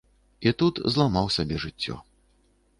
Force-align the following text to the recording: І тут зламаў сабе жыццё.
І 0.47 0.53
тут 0.61 0.81
зламаў 0.95 1.31
сабе 1.37 1.55
жыццё. 1.67 2.01